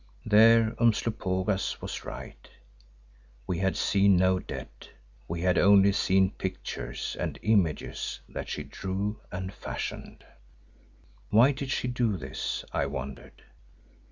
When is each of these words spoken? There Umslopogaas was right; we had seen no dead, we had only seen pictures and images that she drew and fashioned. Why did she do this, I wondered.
There 0.25 0.73
Umslopogaas 0.79 1.79
was 1.79 2.03
right; 2.03 2.49
we 3.45 3.59
had 3.59 3.77
seen 3.77 4.17
no 4.17 4.39
dead, 4.39 4.69
we 5.27 5.41
had 5.41 5.59
only 5.59 5.91
seen 5.91 6.31
pictures 6.31 7.15
and 7.19 7.37
images 7.43 8.19
that 8.27 8.49
she 8.49 8.63
drew 8.63 9.19
and 9.31 9.53
fashioned. 9.53 10.25
Why 11.29 11.51
did 11.51 11.69
she 11.69 11.87
do 11.87 12.17
this, 12.17 12.65
I 12.73 12.87
wondered. 12.87 13.43